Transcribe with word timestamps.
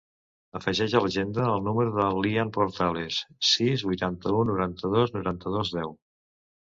Afegeix 0.59 0.93
a 0.99 1.01
l'agenda 1.05 1.43
el 1.57 1.61
número 1.67 1.91
del 1.99 2.17
Lian 2.27 2.53
Portales: 2.55 3.19
sis, 3.53 3.85
vuitanta-u, 3.91 4.43
noranta-dos, 4.53 5.15
noranta-dos, 5.19 5.75
deu. 5.77 5.95